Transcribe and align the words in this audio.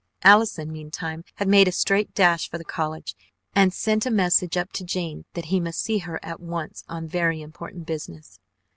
Allison, 0.23 0.71
meantime, 0.73 1.23
had 1.35 1.47
made 1.47 1.67
a 1.67 1.71
straight 1.71 2.15
dash 2.15 2.49
for 2.49 2.57
the 2.57 2.65
college 2.65 3.13
and 3.53 3.71
sent 3.71 4.07
a 4.07 4.09
message 4.09 4.57
up 4.57 4.71
to 4.71 4.83
Jane 4.83 5.25
that 5.33 5.45
he 5.53 5.59
must 5.59 5.79
see 5.79 5.99
her 5.99 6.19
at 6.25 6.39
once 6.39 6.83
on 6.89 7.07
very 7.07 7.39
important 7.43 7.85
business. 7.85 8.39